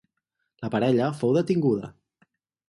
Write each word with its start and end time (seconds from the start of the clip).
La 0.63 0.71
parella 0.75 1.11
fou 1.19 1.35
detinguda. 1.37 1.93